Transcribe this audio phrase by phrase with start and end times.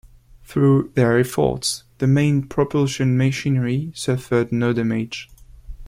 [0.43, 5.29] Through their efforts the main propulsion machinery suffered no damage.